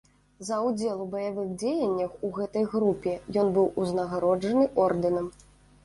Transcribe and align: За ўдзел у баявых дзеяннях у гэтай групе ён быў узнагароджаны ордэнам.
За 0.47 0.55
ўдзел 0.67 1.03
у 1.03 1.05
баявых 1.11 1.51
дзеяннях 1.61 2.17
у 2.29 2.33
гэтай 2.39 2.67
групе 2.73 3.15
ён 3.43 3.55
быў 3.59 3.73
узнагароджаны 3.83 4.65
ордэнам. 4.87 5.35